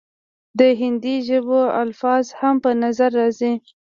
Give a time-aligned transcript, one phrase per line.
[0.59, 3.53] د هندي ژبو الفاظ هم پۀ نظر راځي،